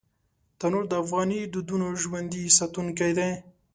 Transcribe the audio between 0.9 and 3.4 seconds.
افغاني دودونو ژوندي ساتونکی دی